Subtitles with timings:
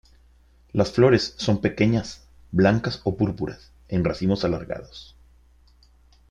[0.73, 5.15] Las flores son pequeñas blancas o púrpuras en racimos alargados.